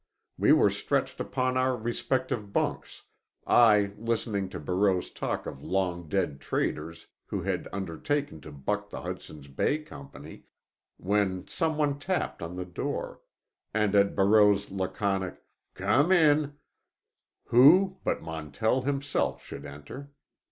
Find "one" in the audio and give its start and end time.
11.77-11.99